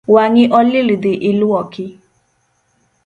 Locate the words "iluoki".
1.29-1.85